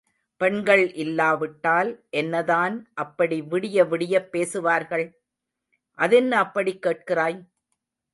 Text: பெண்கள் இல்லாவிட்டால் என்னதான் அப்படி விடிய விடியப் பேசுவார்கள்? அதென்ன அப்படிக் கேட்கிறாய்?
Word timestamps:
பெண்கள் 0.37 0.93
இல்லாவிட்டால் 0.93 2.03
என்னதான் 2.09 2.89
அப்படி 2.93 3.41
விடிய 3.41 3.87
விடியப் 3.87 4.31
பேசுவார்கள்? 4.31 5.05
அதென்ன 5.99 6.37
அப்படிக் 6.37 6.85
கேட்கிறாய்? 6.85 7.39